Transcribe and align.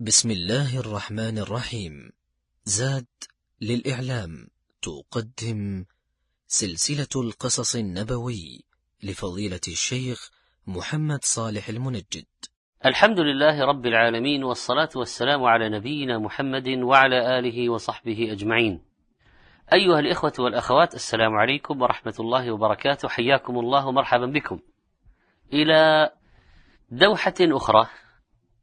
بسم 0.00 0.30
الله 0.30 0.80
الرحمن 0.80 1.38
الرحيم. 1.38 2.12
زاد 2.64 3.06
للإعلام. 3.60 4.48
تقدم 4.82 5.84
سلسلة 6.46 7.22
القصص 7.22 7.76
النبوي 7.76 8.64
لفضيلة 9.02 9.60
الشيخ 9.68 10.30
محمد 10.66 11.24
صالح 11.24 11.68
المنجد. 11.68 12.24
الحمد 12.86 13.20
لله 13.20 13.64
رب 13.64 13.86
العالمين 13.86 14.44
والصلاة 14.44 14.88
والسلام 14.96 15.44
على 15.44 15.68
نبينا 15.68 16.18
محمد 16.18 16.68
وعلى 16.68 17.38
آله 17.38 17.68
وصحبه 17.68 18.32
أجمعين. 18.32 18.80
أيها 19.72 20.00
الإخوة 20.00 20.32
والأخوات 20.38 20.94
السلام 20.94 21.34
عليكم 21.34 21.82
ورحمة 21.82 22.14
الله 22.20 22.52
وبركاته. 22.52 23.08
حياكم 23.08 23.58
الله 23.58 23.86
ومرحبا 23.86 24.26
بكم. 24.26 24.58
إلى 25.52 26.10
دوحة 26.90 27.34
أخرى 27.40 27.86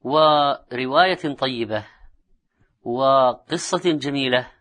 ورواية 0.02 1.36
طيبة 1.40 1.86
وقصة 2.84 3.92
جميلة 3.92 4.52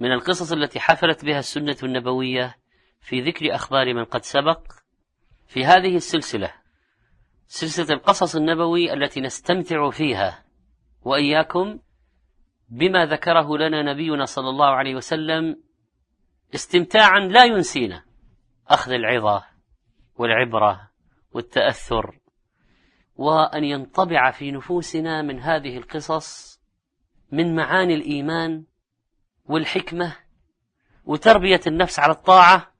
من 0.00 0.12
القصص 0.12 0.52
التي 0.52 0.80
حفلت 0.80 1.24
بها 1.24 1.38
السنة 1.38 1.76
النبوية 1.82 2.56
في 3.00 3.20
ذكر 3.20 3.54
أخبار 3.54 3.94
من 3.94 4.04
قد 4.04 4.22
سبق 4.22 4.72
في 5.46 5.64
هذه 5.64 5.96
السلسلة 5.96 6.52
سلسلة 7.46 7.96
القصص 7.96 8.36
النبوي 8.36 8.92
التي 8.92 9.20
نستمتع 9.20 9.90
فيها 9.90 10.44
وإياكم 11.02 11.78
بما 12.68 13.06
ذكره 13.06 13.58
لنا 13.58 13.82
نبينا 13.82 14.24
صلى 14.24 14.48
الله 14.48 14.66
عليه 14.66 14.94
وسلم 14.94 15.62
استمتاعا 16.54 17.20
لا 17.20 17.44
ينسينا 17.44 18.04
أخذ 18.68 18.92
العظة 18.92 19.44
والعبرة 20.16 20.90
والتأثر 21.32 22.18
وأن 23.16 23.64
ينطبع 23.64 24.30
في 24.30 24.50
نفوسنا 24.50 25.22
من 25.22 25.40
هذه 25.40 25.76
القصص 25.76 26.60
من 27.32 27.54
معاني 27.54 27.94
الإيمان 27.94 28.64
والحكمة 29.44 30.16
وتربية 31.04 31.60
النفس 31.66 31.98
على 31.98 32.12
الطاعة 32.12 32.72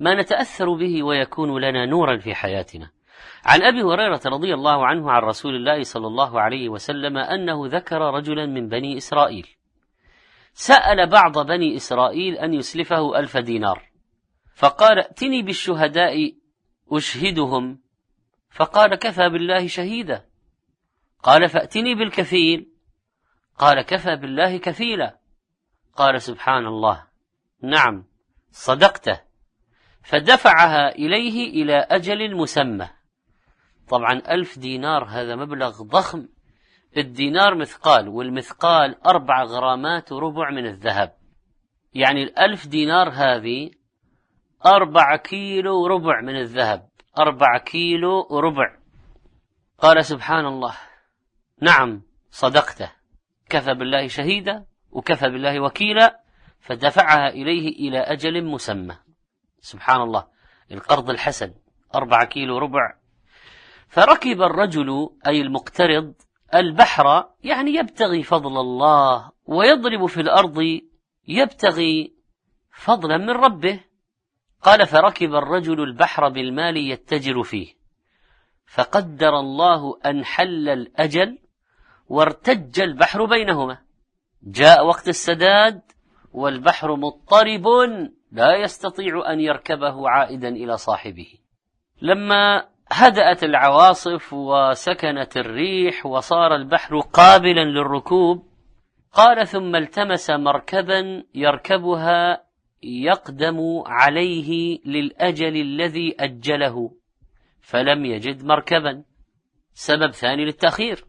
ما 0.00 0.20
نتأثر 0.20 0.74
به 0.74 1.02
ويكون 1.02 1.60
لنا 1.60 1.86
نورا 1.86 2.18
في 2.18 2.34
حياتنا. 2.34 2.90
عن 3.44 3.62
أبي 3.62 3.82
هريرة 3.82 4.20
رضي 4.26 4.54
الله 4.54 4.86
عنه 4.86 5.10
عن 5.10 5.22
رسول 5.22 5.54
الله 5.56 5.82
صلى 5.82 6.06
الله 6.06 6.40
عليه 6.40 6.68
وسلم 6.68 7.18
أنه 7.18 7.66
ذكر 7.66 8.00
رجلا 8.00 8.46
من 8.46 8.68
بني 8.68 8.96
إسرائيل 8.96 9.48
سأل 10.52 11.06
بعض 11.06 11.46
بني 11.46 11.76
إسرائيل 11.76 12.34
أن 12.34 12.54
يسلفه 12.54 13.18
ألف 13.18 13.36
دينار 13.36 13.82
فقال 14.54 14.98
ائتني 14.98 15.42
بالشهداء 15.42 16.32
أشهدهم 16.92 17.78
فقال 18.54 18.94
كفى 18.94 19.28
بالله 19.28 19.66
شهيدا. 19.66 20.24
قال 21.22 21.48
فأتني 21.48 21.94
بالكفيل. 21.94 22.70
قال 23.58 23.82
كفى 23.82 24.16
بالله 24.16 24.56
كفيلا. 24.56 25.18
قال 25.96 26.22
سبحان 26.22 26.66
الله. 26.66 27.06
نعم 27.62 28.04
صدقته. 28.50 29.20
فدفعها 30.02 30.88
إليه 30.88 31.62
إلى 31.62 31.76
أجل 31.90 32.36
مسمى. 32.36 32.88
طبعا 33.88 34.22
ألف 34.28 34.58
دينار 34.58 35.04
هذا 35.04 35.36
مبلغ 35.36 35.82
ضخم. 35.82 36.28
الدينار 36.96 37.54
مثقال 37.54 38.08
والمثقال 38.08 39.04
أربع 39.06 39.42
غرامات 39.42 40.12
وربع 40.12 40.50
من 40.50 40.66
الذهب. 40.66 41.16
يعني 41.94 42.22
الألف 42.22 42.66
دينار 42.66 43.08
هذه 43.08 43.70
أربع 44.66 45.16
كيلو 45.16 45.82
وربع 45.82 46.20
من 46.20 46.36
الذهب. 46.36 46.93
أربع 47.18 47.58
كيلو 47.58 48.26
وربع 48.30 48.76
قال 49.78 50.04
سبحان 50.04 50.46
الله 50.46 50.74
نعم 51.62 52.02
صدقته. 52.30 52.92
كفى 53.48 53.74
بالله 53.74 54.08
شهيدا 54.08 54.66
وكفى 54.90 55.28
بالله 55.30 55.60
وكيلا 55.60 56.20
فدفعها 56.60 57.28
إليه 57.28 57.68
إلى 57.68 57.98
أجل 57.98 58.44
مسمى. 58.44 58.96
سبحان 59.60 60.00
الله 60.00 60.26
القرض 60.72 61.10
الحسن 61.10 61.54
أربع 61.94 62.24
كيلو 62.24 62.58
ربع. 62.58 62.94
فركب 63.88 64.42
الرجل 64.42 65.10
أي 65.26 65.40
المقترض 65.40 66.14
البحر 66.54 67.24
يعني 67.44 67.74
يبتغي 67.74 68.22
فضل 68.22 68.60
الله 68.60 69.30
ويضرب 69.46 70.06
في 70.06 70.20
الأرض 70.20 70.80
يبتغي 71.28 72.14
فضلا 72.70 73.18
من 73.18 73.30
ربه. 73.30 73.80
قال 74.64 74.86
فركب 74.86 75.34
الرجل 75.34 75.82
البحر 75.82 76.28
بالمال 76.28 76.76
يتجر 76.76 77.42
فيه. 77.42 77.74
فقدر 78.66 79.38
الله 79.40 79.98
أن 80.06 80.24
حل 80.24 80.68
الأجل 80.68 81.38
وارتج 82.08 82.80
البحر 82.80 83.24
بينهما. 83.24 83.78
جاء 84.42 84.86
وقت 84.86 85.08
السداد 85.08 85.80
والبحر 86.32 86.96
مضطرب 86.96 87.66
لا 88.32 88.56
يستطيع 88.56 89.32
أن 89.32 89.40
يركبه 89.40 90.08
عائدا 90.08 90.48
إلى 90.48 90.76
صاحبه. 90.76 91.38
لما 92.02 92.68
هدأت 92.92 93.44
العواصف 93.44 94.32
وسكنت 94.32 95.36
الريح 95.36 96.06
وصار 96.06 96.54
البحر 96.54 97.00
قابلا 97.00 97.64
للركوب 97.64 98.46
قال 99.12 99.46
ثم 99.46 99.76
التمس 99.76 100.30
مركبا 100.30 101.24
يركبها 101.34 102.43
يقدم 102.84 103.82
عليه 103.86 104.78
للأجل 104.86 105.56
الذي 105.56 106.16
أجله 106.20 106.90
فلم 107.60 108.04
يجد 108.04 108.44
مركبا. 108.44 109.04
سبب 109.74 110.10
ثاني 110.10 110.44
للتأخير. 110.44 111.06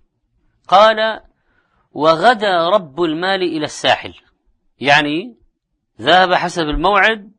قال 0.68 1.22
وغدا 1.92 2.70
رب 2.70 3.02
المال 3.02 3.44
إلى 3.44 3.66
الساحل. 3.66 4.14
يعني 4.80 5.38
ذهب 6.02 6.34
حسب 6.34 6.64
الموعد 6.64 7.32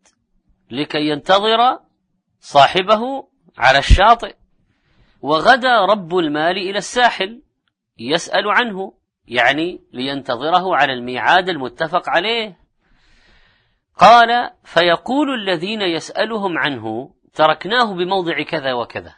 لكي 0.70 1.08
ينتظر 1.08 1.80
صاحبه 2.40 3.28
على 3.58 3.78
الشاطئ. 3.78 4.36
وغدا 5.20 5.84
رب 5.84 6.16
المال 6.16 6.56
إلى 6.56 6.78
الساحل 6.78 7.42
يسأل 7.98 8.48
عنه 8.48 8.98
يعني 9.26 9.84
لينتظره 9.92 10.76
على 10.76 10.92
الميعاد 10.92 11.48
المتفق 11.48 12.08
عليه. 12.08 12.65
قال 13.96 14.50
فيقول 14.64 15.34
الذين 15.34 15.82
يسألهم 15.82 16.58
عنه 16.58 17.14
تركناه 17.34 17.94
بموضع 17.94 18.42
كذا 18.42 18.72
وكذا. 18.72 19.14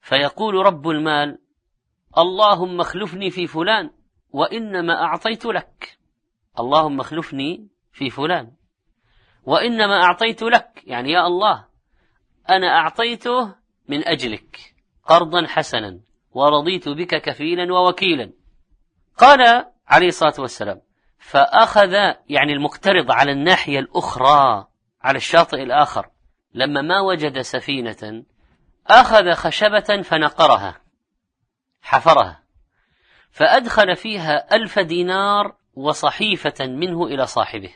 فيقول 0.00 0.54
رب 0.54 0.88
المال 0.88 1.38
اللهم 2.18 2.80
اخلفني 2.80 3.30
في 3.30 3.46
فلان 3.46 3.90
وإنما 4.30 5.02
أعطيت 5.02 5.44
لك. 5.44 5.98
اللهم 6.58 7.00
اخلفني 7.00 7.68
في 7.92 8.10
فلان 8.10 8.52
وإنما 9.44 10.02
أعطيت 10.02 10.42
لك. 10.42 10.82
يعني 10.86 11.10
يا 11.10 11.26
الله 11.26 11.68
أنا 12.50 12.66
أعطيته 12.66 13.54
من 13.88 14.08
أجلك 14.08 14.74
قرضا 15.04 15.46
حسنا 15.46 16.00
ورضيت 16.30 16.88
بك 16.88 17.22
كفيلا 17.22 17.72
ووكيلا. 17.72 18.32
قال 19.16 19.66
عليه 19.88 20.08
الصلاة 20.08 20.34
والسلام 20.38 20.80
فأخذ 21.18 21.92
يعني 22.28 22.52
المقترض 22.52 23.10
على 23.10 23.32
الناحية 23.32 23.78
الأخرى 23.78 24.66
على 25.02 25.16
الشاطئ 25.16 25.62
الآخر 25.62 26.10
لما 26.54 26.82
ما 26.82 27.00
وجد 27.00 27.40
سفينة 27.40 28.24
أخذ 28.86 29.32
خشبة 29.32 30.02
فنقرها 30.02 30.80
حفرها 31.82 32.42
فأدخل 33.30 33.96
فيها 33.96 34.54
ألف 34.56 34.78
دينار 34.78 35.54
وصحيفة 35.74 36.66
منه 36.66 37.06
إلى 37.06 37.26
صاحبه. 37.26 37.74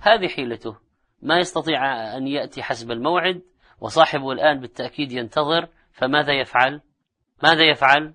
هذه 0.00 0.28
حيلته. 0.28 0.76
ما 1.22 1.38
يستطيع 1.38 1.92
أن 2.16 2.26
يأتي 2.26 2.62
حسب 2.62 2.90
الموعد 2.90 3.42
وصاحبه 3.80 4.32
الآن 4.32 4.60
بالتأكيد 4.60 5.12
ينتظر 5.12 5.68
فماذا 5.92 6.32
يفعل؟ 6.32 6.80
ماذا 7.42 7.62
يفعل؟ 7.62 8.14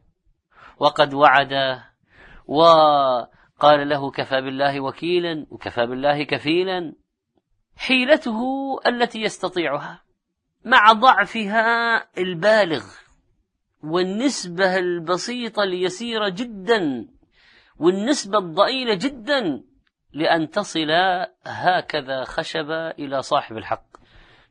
وقد 0.79 1.13
وعد 1.13 1.81
وقال 3.57 3.89
له 3.89 4.11
كفى 4.11 4.41
بالله 4.41 4.79
وكيلا 4.79 5.45
وكفى 5.49 5.85
بالله 5.85 6.23
كفيلا. 6.23 6.93
حيلته 7.77 8.39
التي 8.87 9.21
يستطيعها 9.21 10.01
مع 10.65 10.91
ضعفها 10.91 11.97
البالغ 12.17 12.83
والنسبة 13.83 14.77
البسيطة 14.77 15.63
اليسيرة 15.63 16.29
جدا 16.29 17.07
والنسبة 17.79 18.37
الضئيلة 18.37 18.95
جدا 18.95 19.63
لأن 20.13 20.49
تصل 20.49 20.91
هكذا 21.45 22.23
خشبة 22.23 22.89
إلى 22.89 23.21
صاحب 23.21 23.57
الحق. 23.57 23.85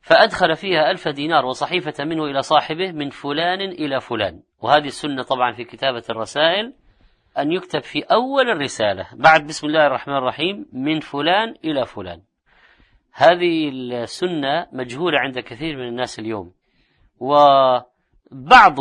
فأدخل 0.03 0.57
فيها 0.57 0.91
ألف 0.91 1.09
دينار 1.09 1.47
وصحيفة 1.47 2.05
منه 2.05 2.25
إلى 2.25 2.43
صاحبه 2.43 2.93
من 2.93 3.11
فلان 3.11 3.61
إلى 3.61 4.01
فلان. 4.01 4.43
وهذه 4.61 4.87
السنة 4.87 5.23
طبعا 5.23 5.53
في 5.53 5.65
كتابة 5.65 6.03
الرسائل. 6.11 6.75
أن 7.39 7.53
يكتب 7.53 7.83
في 7.83 8.03
أول 8.03 8.51
الرسالة 8.51 9.09
بعد 9.13 9.47
بسم 9.47 9.67
الله 9.67 9.87
الرحمن 9.87 10.15
الرحيم 10.15 10.67
من 10.73 11.01
فلان 11.01 11.55
إلى 11.65 11.87
فلان. 11.87 12.23
هذه 13.13 13.69
السنة 13.69 14.67
مجهولة 14.73 15.19
عند 15.19 15.39
كثير 15.39 15.77
من 15.77 15.89
الناس 15.89 16.19
اليوم. 16.19 16.53
وبعض 17.21 18.79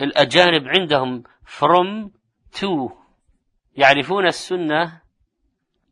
الأجانب 0.00 0.68
عندهم 0.68 1.22
from 1.58 2.10
تو 2.60 2.90
يعرفون 3.76 4.26
السنة 4.26 5.00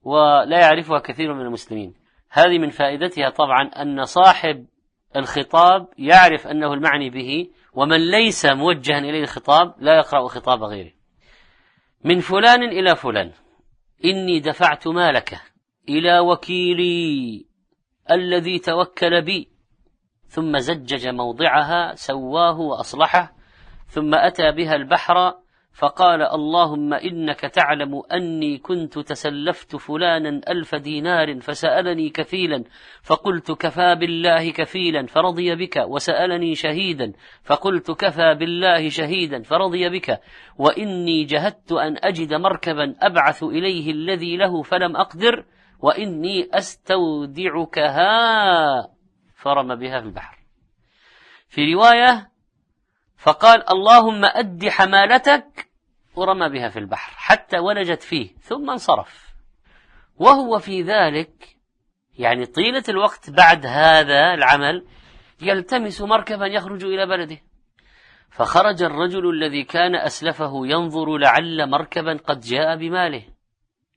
ولا 0.03 0.61
يعرفها 0.61 0.99
كثير 0.99 1.35
من 1.35 1.41
المسلمين. 1.41 1.95
هذه 2.31 2.59
من 2.59 2.71
فائدتها 2.71 3.31
طبعا 3.31 3.63
أن 3.63 4.05
صاحب 4.05 4.67
الخطاب 5.17 5.89
يعرف 5.99 6.47
أنه 6.47 6.75
المعني 6.75 7.11
به 7.11 7.51
ومن 7.75 8.11
ليس 8.11 8.47
موجها 8.47 8.99
إليه 8.99 9.23
الخطاب 9.23 9.75
لا 9.79 9.97
يقرأ 9.97 10.29
خطاب 10.29 10.63
غيره. 10.63 10.93
من 12.05 12.21
فلان 12.21 12.63
إلى 12.63 12.97
فلان. 12.97 13.33
إني 14.05 14.41
دفعت 14.41 14.89
مالك 14.89 15.41
إلى 15.89 16.19
وكيلي 16.19 17.47
الذي 18.11 18.59
توكل 18.59 19.23
بي. 19.23 19.49
ثم 20.29 20.59
زجج 20.59 21.09
موضعها 21.09 21.95
سواه 21.95 22.61
وأصلحه. 22.61 23.37
ثم 23.89 24.15
أتى 24.15 24.53
بها 24.53 24.75
البحر 24.75 25.46
فقال 25.79 26.23
اللهم 26.23 26.95
إنك 26.95 27.41
تعلم 27.41 28.03
أني 28.13 28.59
كنت 28.59 28.99
تسلفت 28.99 29.77
فلانا 29.77 30.41
ألف 30.49 30.75
دينار 30.75 31.41
فسألني 31.41 32.11
كفيلا 32.11 32.65
فقلت 33.03 33.53
كفى 33.53 33.95
بالله 33.95 34.51
كفيلا 34.51 35.07
فرضي 35.07 35.55
بك 35.55 35.77
وسألني 35.77 36.55
شهيدا 36.55 37.13
فقلت 37.43 37.91
كفى 37.91 38.35
بالله 38.35 38.89
شهيدا 38.89 39.43
فرضي 39.43 39.89
بك 39.89 40.21
وإني 40.59 41.25
جهدت 41.25 41.73
أن 41.73 41.97
أجد 41.99 42.35
مركبا 42.35 42.95
أبعث 43.01 43.43
إليه 43.43 43.91
الذي 43.91 44.37
له 44.37 44.63
فلم 44.63 44.97
أقدر 44.97 45.45
وإني 45.81 46.49
أستودعكها 46.53 48.07
فرم 49.35 49.75
بها 49.75 50.01
في 50.01 50.07
البحر. 50.07 50.39
في 51.49 51.75
رواية 51.75 52.36
فقال 53.17 53.71
اللهم 53.71 54.25
أد 54.25 54.69
حمالتك 54.69 55.69
ورمى 56.17 56.49
بها 56.49 56.69
في 56.69 56.79
البحر 56.79 57.13
حتى 57.17 57.59
ولجت 57.59 58.03
فيه 58.03 58.37
ثم 58.41 58.71
انصرف. 58.71 59.27
وهو 60.17 60.59
في 60.59 60.83
ذلك 60.83 61.57
يعني 62.19 62.47
طيلة 62.47 62.85
الوقت 62.89 63.31
بعد 63.31 63.67
هذا 63.67 64.35
العمل 64.35 64.87
يلتمس 65.43 66.01
مركبا 66.01 66.47
يخرج 66.47 66.85
إلى 66.85 67.07
بلده. 67.07 67.39
فخرج 68.31 68.83
الرجل 68.83 69.31
الذي 69.31 69.65
كان 69.65 69.95
أسلفه 69.95 70.67
ينظر 70.67 71.17
لعل 71.17 71.71
مركبا 71.71 72.17
قد 72.17 72.41
جاء 72.41 72.77
بماله. 72.77 73.23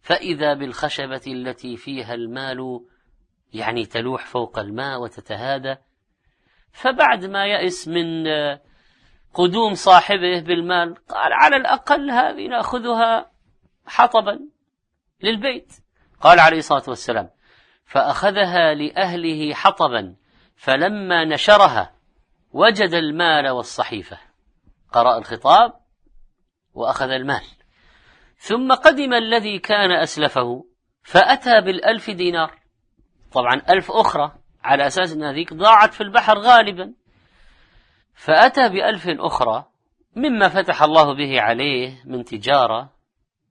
فإذا 0.02 0.54
بالخشبة 0.54 1.22
التي 1.28 1.78
فيها 1.78 2.14
المال 2.14 2.86
يعني 3.54 3.86
تلوح 3.86 4.26
فوق 4.26 4.60
الماء 4.60 5.02
وتتهادى. 5.02 5.76
فبعد 6.72 7.26
ما 7.26 7.46
يئس 7.46 7.88
من 7.88 8.28
قدوم 9.34 9.74
صاحبه 9.74 10.40
بالمال 10.40 10.96
قال 10.96 11.34
على 11.34 11.56
الأقل 11.56 12.12
هذه 12.12 12.48
نأخذها 12.48 13.32
حطبا 13.86 14.40
للبيت. 15.24 15.74
قال 16.22 16.40
عليه 16.40 16.58
الصلاة 16.58 16.84
والسلام 16.88 17.30
فأخذها 17.86 18.74
لأهله 18.74 19.54
حطبا 19.54 20.16
فلما 20.56 21.26
نشرها 21.26 21.96
وجد 22.52 22.94
المال 22.94 23.50
والصحيفة. 23.50 24.18
قرأ 24.92 25.18
الخطاب 25.18 25.74
وأخذ 26.74 27.10
المال. 27.10 27.44
ثم 28.38 28.74
قدم 28.74 29.14
الذي 29.14 29.60
كان 29.60 29.92
أسلفه 29.92 30.66
فأتى 31.04 31.62
بالألف 31.62 32.10
دينار. 32.10 32.60
طبعا 33.32 33.62
ألف 33.70 33.92
أخرى 33.92 34.32
على 34.64 34.88
أساس 34.88 35.14
أن 35.14 35.24
هذيك 35.24 35.54
ضاعت 35.54 35.94
في 35.94 36.02
البحر 36.02 36.38
غالبا. 36.38 36.94
فأتى 38.20 38.70
بألف 38.70 39.08
أخرى 39.08 39.66
مما 40.16 40.50
فتح 40.50 40.84
الله 40.84 41.14
به 41.14 41.42
عليه 41.42 42.04
من 42.06 42.24
تجارة 42.24 42.94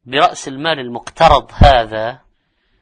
برأس 0.04 0.48
المال 0.48 0.78
المقترض 0.78 1.50
هذا 1.54 2.20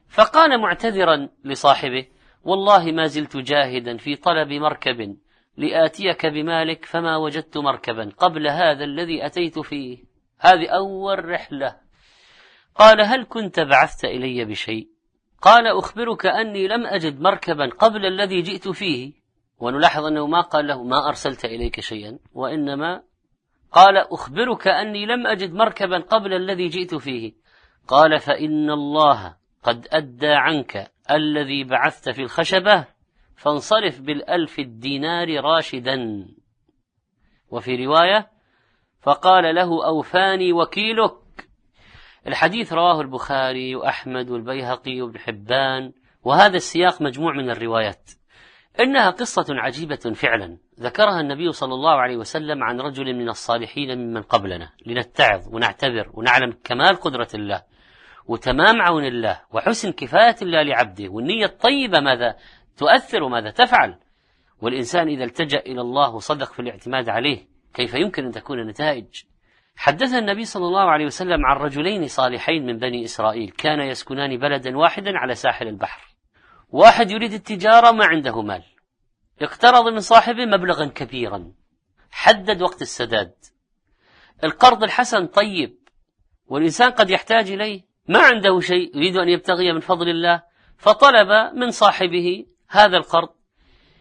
فقال 0.08 0.60
معتذرا 0.60 1.28
لصاحبه 1.44 2.06
والله 2.44 2.92
ما 2.92 3.06
زلت 3.06 3.36
جاهدا 3.36 3.96
في 3.96 4.16
طلب 4.16 4.52
مركب 4.52 5.16
لآتيك 5.56 6.26
بمالك 6.26 6.84
فما 6.84 7.16
وجدت 7.16 7.58
مركبا 7.58 8.12
قبل 8.18 8.48
هذا 8.48 8.84
الذي 8.84 9.26
أتيت 9.26 9.58
فيه. 9.58 10.04
هذه 10.40 10.68
أول 10.68 11.24
رحلة. 11.28 11.76
قال 12.74 13.00
هل 13.00 13.26
كنت 13.28 13.60
بعثت 13.60 14.04
إلي 14.04 14.44
بشيء؟ 14.44 14.88
قال 15.42 15.66
أخبرك 15.66 16.26
أني 16.26 16.68
لم 16.68 16.86
أجد 16.86 17.20
مركبا 17.20 17.70
قبل 17.78 18.06
الذي 18.06 18.42
جئت 18.42 18.68
فيه. 18.68 19.25
ونلاحظ 19.58 20.05
أنه 20.05 20.26
ما 20.26 20.41
قال 20.41 20.67
له 20.67 20.82
ما 20.82 21.08
أرسلت 21.08 21.44
إليك 21.44 21.81
شيئا 21.81 22.19
وإنما 22.35 23.03
قال 23.73 23.97
أخبرك 23.97 24.69
أني 24.69 25.06
لم 25.06 25.26
أجد 25.26 25.53
مركبا 25.53 25.99
قبل 25.99 26.32
الذي 26.32 26.69
جئت 26.69 26.94
فيه. 26.94 27.32
قال 27.88 28.20
فإن 28.20 28.70
الله 28.70 29.37
قد 29.62 29.88
أدى 29.91 30.32
عنك 30.32 30.93
الذي 31.11 31.64
بعثت 31.64 32.11
في 32.11 32.23
الخشبة 32.23 32.87
فانصرف 33.37 34.00
بالألف 34.00 34.58
الدينار 34.58 35.41
راشدا. 35.41 36.29
وفي 37.50 37.87
رواية 37.87 38.31
فقال 39.03 39.55
له 39.55 39.87
أوفاني 39.87 40.53
وكيلك. 40.53 41.49
الحديث 42.26 42.73
رواه 42.73 43.00
البخاري 43.00 43.75
وأحمد 43.75 44.31
والبيهقي 44.31 45.03
وابن 45.03 45.19
حبان 45.19 45.93
وهذا 46.25 46.56
السياق 46.56 47.03
مجموع 47.03 47.32
من 47.32 47.50
الروايات. 47.50 48.11
إنها 48.81 49.11
قصة 49.11 49.46
عجيبة 49.49 49.96
فعلا. 49.96 50.58
ذكرها 50.81 51.20
النبي 51.20 51.52
صلى 51.52 51.75
الله 51.75 51.94
عليه 51.94 52.17
وسلم 52.17 52.64
عن 52.64 52.81
رجل 52.81 53.14
من 53.14 53.28
الصالحين 53.28 53.99
ممن 53.99 54.23
قبلنا. 54.23 54.73
لنتعظ 54.87 55.55
ونعتبر 55.55 56.11
ونعلم 56.14 56.52
كمال 56.64 56.96
قدرة 56.96 57.28
الله 57.34 57.62
وتمام 58.26 58.82
عون 58.82 59.05
الله 59.05 59.40
وحسن 59.52 59.93
كفاية 59.93 60.37
الله 60.43 60.62
لعبده 60.62 61.08
والنية 61.08 61.44
الطيبة 61.44 62.00
ماذا 62.00 62.37
تؤثر 62.76 63.23
وماذا 63.23 63.50
تفعل. 63.50 63.99
والإنسان 64.62 65.08
إذا 65.08 65.25
التجأ 65.25 65.58
إلى 65.58 65.81
الله 65.81 66.14
وصدق 66.14 66.52
في 66.52 66.61
الاعتماد 66.61 67.08
عليه 67.08 67.46
كيف 67.75 67.94
يمكن 67.94 68.25
أن 68.25 68.31
تكون 68.31 68.61
النتائج 68.61 69.06
حدث 69.76 70.14
النبي 70.14 70.44
صلى 70.44 70.67
الله 70.67 70.90
عليه 70.90 71.05
وسلم 71.05 71.46
عن 71.46 71.56
رجلين 71.56 72.06
صالحين 72.06 72.67
من 72.67 72.79
بني 72.79 73.05
إسرائيل. 73.05 73.50
كان 73.50 73.81
يسكنان 73.81 74.38
بلدا 74.38 74.76
واحدا 74.76 75.19
على 75.19 75.34
ساحل 75.34 75.69
البحر. 75.69 76.15
واحد 76.68 77.10
يريد 77.10 77.32
التجارة 77.32 77.90
ما 77.90 78.04
عنده 78.04 78.42
مال. 78.42 78.62
اقترض 79.40 79.88
من 79.88 80.00
صاحبه 80.00 80.46
مبلغا 80.46 80.86
كبيرا. 80.86 81.52
حدد 82.10 82.62
وقت 82.62 82.82
السداد. 82.82 83.34
القرض 84.44 84.82
الحسن 84.82 85.26
طيب. 85.26 85.78
والإنسان 86.46 86.90
قد 86.90 87.10
يحتاج 87.10 87.50
إليه. 87.50 87.86
ما 88.08 88.19
عنده 88.19 88.60
شيء 88.60 88.96
يريد 88.96 89.17
أن 89.17 89.29
يبتغي 89.29 89.72
من 89.72 89.81
فضل 89.81 90.08
الله. 90.08 90.43
فطلب 90.76 91.55
من 91.55 91.70
صاحبه 91.70 92.46
هذا 92.69 92.96
القرض. 92.96 93.29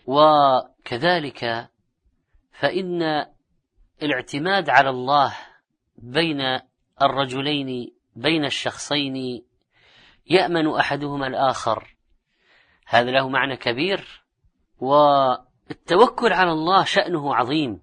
وكذلك 0.06 1.70
فإن 2.52 3.26
الاعتماد 4.04 4.70
على 4.70 4.90
الله 4.90 5.38
بين 5.98 6.60
الرجلين 7.02 7.96
بين 8.16 8.46
الشخصين 8.46 9.46
يأمن 10.28 10.68
أحدهما 10.68 11.28
الآخر. 11.28 11.95
هذا 12.86 13.12
له 13.12 13.30
معنى 13.30 13.58
كبير. 13.58 14.24
والتوكل 14.80 16.34
على 16.34 16.52
الله 16.52 16.84
شأنه 16.84 17.36
عظيم. 17.36 17.82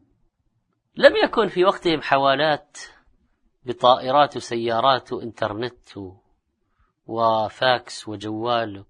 لم 0.96 1.12
يكن 1.24 1.48
في 1.48 1.64
وقتهم 1.64 2.02
حوالات 2.02 2.78
بطائرات 3.64 4.36
وسيارات 4.36 5.12
وإنترنت 5.12 5.88
وفاكس 7.06 8.08
وجوال. 8.08 8.84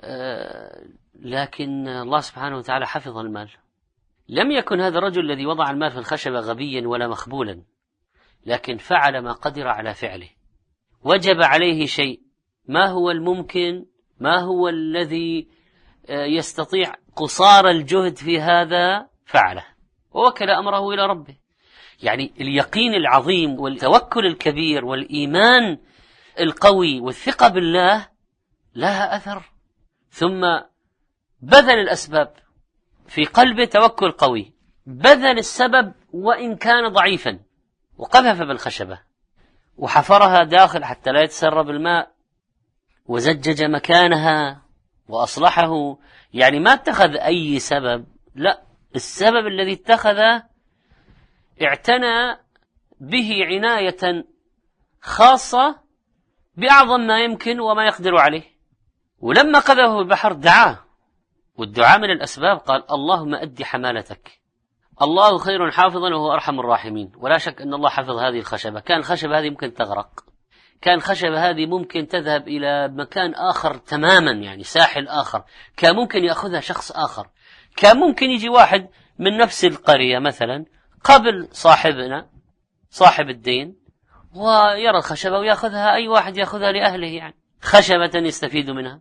آه، 0.00 0.84
لكن 1.14 1.88
الله 1.88 2.20
سبحانه 2.20 2.56
وتعالى 2.56 2.86
حفظ 2.86 3.18
المال. 3.18 3.50
لم 4.28 4.50
يكن 4.50 4.80
هذا 4.80 4.98
الرجل 4.98 5.30
الذي 5.30 5.46
وضع 5.46 5.70
المال 5.70 5.90
في 5.90 5.98
الخشبة 5.98 6.40
غبيا 6.40 6.88
ولا 6.88 7.08
مخبولا 7.08 7.62
لكن 8.46 8.76
فعل 8.76 9.18
ما 9.18 9.32
قدر 9.32 9.68
على 9.68 9.94
فعله. 9.94 10.28
وجب 11.04 11.42
عليه 11.42 11.86
شيء. 11.86 12.22
ما 12.68 12.86
هو 12.86 13.10
الممكن؟ 13.10 13.86
ما 14.20 14.40
هو 14.40 14.68
الذي 14.68 15.48
آه، 16.08 16.24
يستطيع 16.24 16.94
قصار 17.16 17.68
الجهد 17.68 18.16
في 18.16 18.40
هذا؟ 18.40 19.08
فعله. 19.26 19.64
ووكل 20.12 20.50
أمره 20.50 20.90
إلى 20.90 21.06
ربه. 21.06 21.36
يعني 22.02 22.32
اليقين 22.40 22.94
العظيم 22.94 23.60
والتوكل 23.60 24.26
الكبير 24.26 24.84
والإيمان 24.84 25.78
القوي 26.40 27.00
والثقة 27.00 27.48
بالله 27.48 28.08
لها 28.74 29.16
أثر. 29.16 29.42
ثم 30.10 30.40
بذل 31.40 31.78
الأسباب 31.78 32.32
في 33.06 33.24
قلبه 33.24 33.64
توكل 33.64 34.10
قوي. 34.12 34.52
بذل 34.86 35.38
السبب 35.38 35.92
وإن 36.12 36.56
كان 36.56 36.88
ضعيفا. 36.88 37.38
وقذف 37.98 38.38
بالخشبة. 38.38 39.00
وحفرها 39.76 40.44
داخل 40.44 40.84
حتى 40.84 41.10
لا 41.10 41.22
يتسرب 41.22 41.70
الماء. 41.70 42.19
وزجج 43.10 43.62
مكانها 43.62 44.62
وأصلحه 45.08 45.98
يعني 46.34 46.60
ما 46.60 46.72
اتخذ 46.72 47.16
أي 47.16 47.58
سبب 47.58 48.06
لا 48.34 48.62
السبب 48.94 49.46
الذي 49.46 49.72
اتخذه 49.72 50.42
اعتنى 51.62 52.38
به 53.00 53.44
عناية 53.44 54.24
خاصة 55.00 55.80
بأعظم 56.56 57.00
ما 57.00 57.24
يمكن 57.24 57.60
وما 57.60 57.86
يقدر 57.86 58.16
عليه. 58.16 58.42
ولما 59.18 59.58
قذفه 59.58 60.00
البحر 60.00 60.32
دعاه 60.32 60.78
والدعاء 61.56 61.98
من 61.98 62.10
الأسباب 62.10 62.58
قال 62.58 62.92
اللهم 62.92 63.34
أدي 63.34 63.64
حمالتك 63.64 64.40
الله 65.02 65.38
خير 65.38 65.70
حافظا 65.70 66.14
وهو 66.14 66.32
أرحم 66.32 66.60
الراحمين. 66.60 67.12
ولا 67.16 67.38
شك 67.38 67.62
أن 67.62 67.74
الله 67.74 67.88
حفظ 67.88 68.10
هذه 68.10 68.38
الخشبة. 68.38 68.80
كان 68.80 68.98
الخشبة 68.98 69.38
هذه 69.38 69.50
ممكن 69.50 69.74
تغرق. 69.74 70.29
كان 70.82 70.94
الخشبة 70.94 71.50
هذه 71.50 71.66
ممكن 71.66 72.06
تذهب 72.06 72.48
إلى 72.48 72.88
مكان 72.88 73.34
آخر 73.34 73.74
تماما 73.74 74.30
يعني 74.30 74.62
ساحل 74.62 75.08
آخر. 75.08 75.44
كان 75.76 75.96
ممكن 75.96 76.24
يأخذها 76.24 76.60
شخص 76.60 76.92
آخر. 76.92 77.26
كان 77.76 77.96
ممكن 77.96 78.26
يجي 78.26 78.48
واحد 78.48 78.88
من 79.18 79.36
نفس 79.36 79.64
القرية 79.64 80.18
مثلا 80.18 80.64
قبل 81.04 81.48
صاحبنا 81.52 82.28
صاحب 82.90 83.28
الدين 83.28 83.76
ويرى 84.34 84.98
الخشبة 84.98 85.38
ويأخذها 85.38 85.94
أي 85.94 86.08
واحد 86.08 86.36
يأخذها 86.36 86.72
لأهله 86.72 87.06
يعني. 87.06 87.34
خشبة 87.62 88.10
يستفيد 88.14 88.70
منها. 88.70 89.00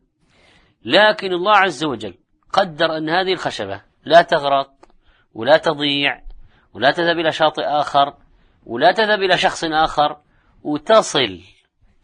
لكن 0.85 1.33
الله 1.33 1.57
عز 1.57 1.83
وجل 1.83 2.17
قدر 2.53 2.97
أن 2.97 3.09
هذه 3.09 3.33
الخشبة 3.33 3.81
لا 4.03 4.21
تغرق 4.21 4.71
ولا 5.33 5.57
تضيع 5.57 6.21
ولا 6.73 6.91
تذهب 6.91 7.19
إلى 7.19 7.31
شاطئ 7.31 7.63
آخر 7.63 8.13
ولا 8.65 8.91
تذهب 8.91 9.19
إلى 9.19 9.37
شخص 9.37 9.63
آخر 9.63 10.17
وتصل 10.63 11.39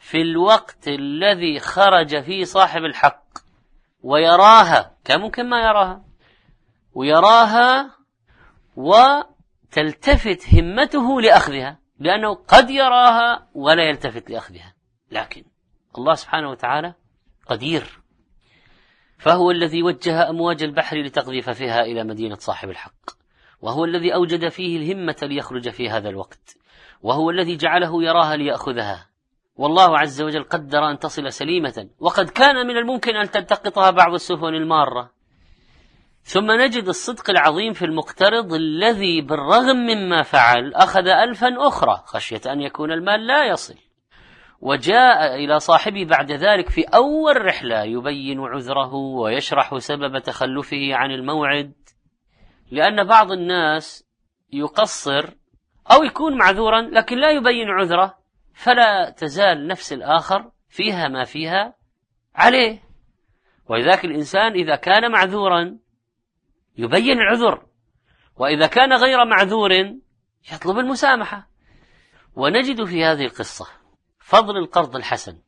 في 0.05 0.21
الوقت 0.21 0.87
الذي 0.87 1.59
خرج 1.59 2.21
فيه 2.23 2.43
صاحب 2.43 2.83
الحق 2.83 3.23
ويراها 4.01 4.95
كان 5.05 5.19
ممكن 5.19 5.49
ما 5.49 5.59
يراها 5.59 6.05
ويراها 6.93 7.91
وتلتفت 8.75 10.53
همته 10.53 11.21
لأخذها 11.21 11.79
لأنه 11.99 12.35
قد 12.35 12.69
يراها 12.69 13.47
ولا 13.53 13.83
يلتفت 13.83 14.29
لأخذها 14.29 14.73
لكن 15.11 15.43
الله 15.97 16.13
سبحانه 16.13 16.49
وتعالى 16.49 16.93
قدير. 17.47 17.99
فهو 19.17 19.51
الذي 19.51 19.83
وجه 19.83 20.29
أمواج 20.29 20.63
البحر 20.63 20.97
لتقذف 20.97 21.49
فيها 21.49 21.81
إلى 21.81 22.03
مدينة 22.03 22.35
صاحب 22.35 22.69
الحق 22.69 23.09
وهو 23.61 23.85
الذي 23.85 24.13
أوجد 24.13 24.49
فيه 24.49 24.77
الهمة 24.77 25.17
ليخرج 25.21 25.69
في 25.69 25.89
هذا 25.89 26.09
الوقت 26.09 26.57
وهو 27.01 27.29
الذي 27.29 27.55
جعله 27.55 28.03
يراها 28.03 28.35
ليأخذها. 28.35 29.14
والله 29.55 29.99
عز 29.99 30.21
وجل 30.21 30.43
قدر 30.43 30.91
أن 30.91 30.99
تصل 30.99 31.31
سليمة. 31.31 31.89
وقد 31.99 32.29
كان 32.29 32.67
من 32.67 32.77
الممكن 32.77 33.15
أن 33.15 33.31
تلتقطها 33.31 33.91
بعض 33.91 34.13
السفن 34.13 34.55
المارة. 34.55 35.11
ثم 36.23 36.51
نجد 36.51 36.87
الصدق 36.87 37.29
العظيم 37.29 37.73
في 37.73 37.85
المقترض 37.85 38.53
الذي 38.53 39.21
بالرغم 39.21 39.75
مما 39.75 40.21
فعل 40.21 40.73
أخذ 40.73 41.07
ألفا 41.07 41.67
أخرى 41.67 42.03
خشية 42.05 42.41
أن 42.45 42.61
يكون 42.61 42.91
المال 42.91 43.27
لا 43.27 43.45
يصل. 43.45 43.75
وجاء 44.61 45.35
إلى 45.35 45.59
صاحبه 45.59 46.05
بعد 46.05 46.31
ذلك 46.31 46.69
في 46.69 46.81
أول 46.81 47.45
رحلة 47.45 47.83
يبين 47.83 48.39
عذره 48.39 48.93
ويشرح 48.93 49.77
سبب 49.77 50.19
تخلفه 50.19 50.95
عن 50.95 51.11
الموعد. 51.11 51.73
لأن 52.71 53.03
بعض 53.03 53.31
الناس 53.31 54.05
يقصر 54.53 55.29
أو 55.91 56.03
يكون 56.03 56.37
معذورا 56.37 56.81
لكن 56.81 57.17
لا 57.17 57.31
يبين 57.31 57.69
عذره. 57.69 58.24
فلا 58.55 59.09
تزال 59.09 59.67
نفس 59.67 59.93
الآخر 59.93 60.51
فيها 60.69 61.07
ما 61.07 61.23
فيها 61.23 61.75
عليه. 62.35 62.83
ولذلك 63.69 64.05
الإنسان 64.05 64.51
إذا 64.51 64.75
كان 64.75 65.11
معذورا 65.11 65.77
يبين 66.77 67.17
العذر 67.17 67.65
وإذا 68.35 68.67
كان 68.67 68.93
غير 68.93 69.25
معذور 69.25 69.71
يطلب 70.53 70.77
المسامحة. 70.79 71.49
ونجد 72.35 72.83
في 72.83 73.03
هذه 73.03 73.25
القصة 73.25 73.67
فضل 74.19 74.57
القرض 74.57 74.95
الحسن 74.95 75.39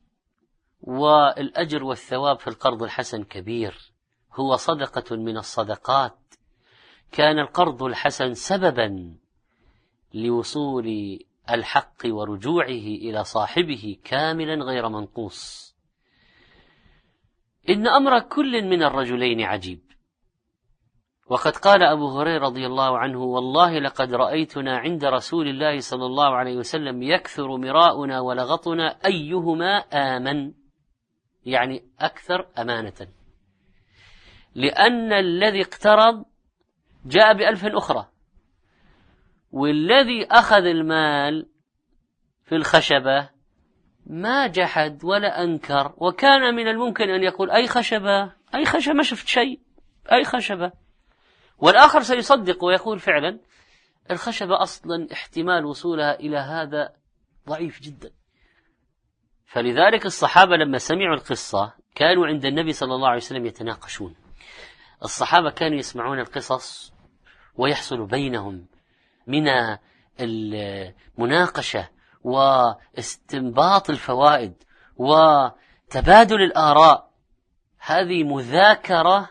والأجر 0.80 1.84
والثواب 1.84 2.38
في 2.38 2.48
القرض 2.48 2.82
الحسن 2.82 3.24
كبير. 3.24 3.92
هو 4.34 4.56
صدقة 4.56 5.16
من 5.16 5.36
الصدقات. 5.36 6.18
كان 7.12 7.38
القرض 7.38 7.82
الحسن 7.82 8.34
سببا 8.34 9.16
لوصول 10.14 11.18
الحق 11.50 12.06
ورجوعه 12.06 12.86
إلى 13.04 13.24
صاحبه 13.24 13.96
كاملا 14.04 14.64
غير 14.64 14.88
منقوص. 14.88 15.68
إن 17.68 17.86
أمر 17.86 18.20
كل 18.20 18.64
من 18.64 18.82
الرجلين 18.82 19.40
عجيب. 19.40 19.80
وقد 21.30 21.56
قال 21.56 21.82
أبو 21.82 22.18
هريرة 22.20 22.38
رضي 22.38 22.66
الله 22.66 22.98
عنه 22.98 23.22
والله 23.22 23.78
لقد 23.78 24.14
رأيتنا 24.14 24.78
عند 24.78 25.04
رسول 25.04 25.48
الله 25.48 25.80
صلى 25.80 26.06
الله 26.06 26.36
عليه 26.36 26.56
وسلم 26.56 27.02
يكثر 27.02 27.56
مراؤنا 27.56 28.20
ولغطنا 28.20 28.98
أيهما 29.06 29.78
آمن. 29.78 30.52
يعني 31.46 31.82
أكثر 32.00 32.46
أمانة. 32.58 33.08
لأن 34.54 35.12
الذي 35.12 35.62
اقترض 35.62 36.24
جاء 37.04 37.32
بألف 37.34 37.64
أخرى. 37.64 38.08
والذي 39.50 40.26
أخذ 40.30 40.64
المال 40.64 41.46
في 42.44 42.54
الخشبة 42.54 43.30
ما 44.06 44.46
جحد 44.46 45.04
ولا 45.04 45.44
أنكر 45.44 45.94
وكان 45.96 46.54
من 46.54 46.68
الممكن 46.68 47.10
أن 47.10 47.22
يقول 47.22 47.50
أي 47.50 47.68
خشبة؟ 47.68 48.32
أي 48.54 48.64
خشبة؟ 48.64 48.94
ما 48.94 49.02
شفت 49.02 49.28
شيء. 49.28 49.60
أي 50.12 50.24
خشبة؟ 50.24 50.72
والآخر 51.58 52.02
سيصدق 52.02 52.64
ويقول 52.64 52.98
فعلا 52.98 53.38
الخشبة 54.10 54.62
أصلا 54.62 55.08
احتمال 55.12 55.64
وصولها 55.64 56.14
إلى 56.14 56.36
هذا 56.36 56.92
ضعيف 57.48 57.80
جدا. 57.80 58.10
فلذلك 59.46 60.06
الصحابة 60.06 60.56
لما 60.56 60.78
سمعوا 60.78 61.14
القصة 61.14 61.72
كانوا 61.94 62.26
عند 62.26 62.44
النبي 62.44 62.72
صلى 62.72 62.94
الله 62.94 63.08
عليه 63.08 63.16
وسلم 63.16 63.46
يتناقشون. 63.46 64.14
الصحابة 65.02 65.50
كانوا 65.50 65.78
يسمعون 65.78 66.18
القصص 66.18 66.92
ويحصل 67.54 68.06
بينهم 68.06 68.66
من 69.28 69.44
المناقشة 70.20 71.88
واستنباط 72.22 73.90
الفوائد 73.90 74.54
وتبادل 74.96 76.42
الآراء. 76.42 77.10
هذه 77.78 78.24
مذاكرة 78.24 79.30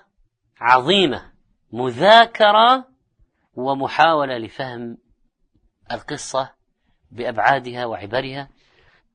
عظيمة 0.59 1.31
مذاكرة 1.71 2.87
ومحاولة 3.55 4.37
لفهم 4.37 4.97
القصة 5.91 6.49
بأبعادها 7.11 7.85
وعبرها. 7.85 8.49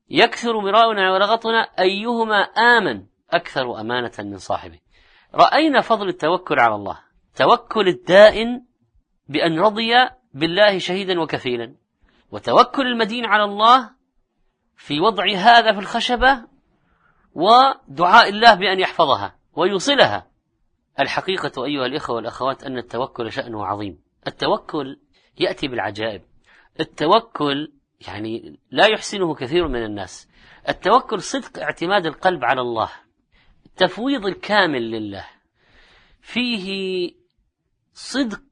يكثر 0.09 0.59
مراؤنا 0.59 1.13
ولغطنا 1.13 1.61
أيهما 1.79 2.37
آمن 2.43 3.05
أكثر 3.31 3.81
أمانة 3.81 4.11
من 4.19 4.37
صاحبه. 4.37 4.79
رأينا 5.35 5.81
فضل 5.81 6.07
التوكل 6.09 6.59
على 6.59 6.75
الله 6.75 6.99
توكل 7.35 7.87
الدائن 7.87 8.65
بأن 9.27 9.59
رضي 9.59 9.93
بالله 10.33 10.77
شهيدا 10.77 11.19
وكفيلا. 11.19 11.75
وتوكل 12.31 12.87
المدين 12.87 13.25
على 13.25 13.43
الله 13.43 13.91
في 14.77 14.99
وضع 14.99 15.23
هذا 15.35 15.73
في 15.73 15.79
الخشبة 15.79 16.43
ودعاء 17.33 18.29
الله 18.29 18.55
بأن 18.55 18.79
يحفظها 18.79 19.35
ويوصلها. 19.53 20.27
الحقيقة 20.99 21.65
أيها 21.65 21.85
الإخوة 21.85 22.15
والأخوات 22.15 22.63
أن 22.63 22.77
التوكل 22.77 23.31
شأنه 23.31 23.65
عظيم. 23.65 24.01
التوكل 24.27 24.99
يأتي 25.39 25.67
بالعجائب. 25.67 26.21
التوكل 26.79 27.71
يعني 28.07 28.59
لا 28.71 28.87
يحسنه 28.87 29.35
كثير 29.35 29.67
من 29.67 29.83
الناس. 29.85 30.29
التوكل 30.69 31.21
صدق 31.21 31.59
اعتماد 31.59 32.05
القلب 32.05 32.43
على 32.43 32.61
الله. 32.61 32.89
التفويض 33.65 34.25
الكامل 34.25 34.91
لله. 34.91 35.25
فيه 36.21 37.11
صدق 37.93 38.43